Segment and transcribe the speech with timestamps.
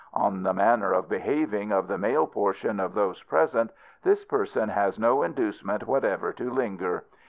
[0.15, 3.69] On the manner of behaving of the male portion of those present
[4.01, 7.03] this person has no inducement whatever to linger.